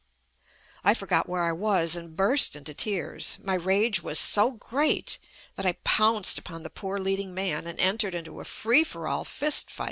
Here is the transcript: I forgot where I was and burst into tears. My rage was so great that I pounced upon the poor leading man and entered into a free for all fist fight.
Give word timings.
I 0.83 0.95
forgot 0.95 1.29
where 1.29 1.43
I 1.43 1.51
was 1.51 1.95
and 1.95 2.15
burst 2.15 2.55
into 2.55 2.73
tears. 2.73 3.37
My 3.43 3.53
rage 3.53 4.01
was 4.01 4.17
so 4.17 4.53
great 4.53 5.19
that 5.57 5.65
I 5.67 5.73
pounced 5.83 6.39
upon 6.39 6.63
the 6.63 6.71
poor 6.71 6.97
leading 6.97 7.35
man 7.35 7.67
and 7.67 7.79
entered 7.79 8.15
into 8.15 8.39
a 8.41 8.45
free 8.45 8.83
for 8.83 9.07
all 9.07 9.23
fist 9.23 9.69
fight. 9.69 9.79